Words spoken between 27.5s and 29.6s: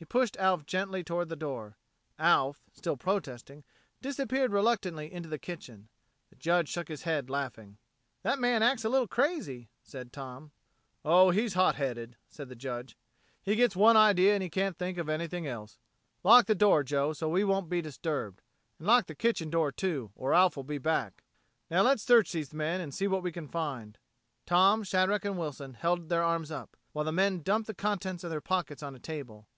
the contents of their pockets on a table.